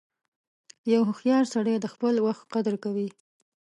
•یو 0.93 1.01
هوښیار 1.09 1.45
سړی 1.53 1.75
د 1.79 1.85
خپل 1.93 2.13
وخت 2.25 2.43
قدر 2.53 2.75
کوي. 2.83 3.07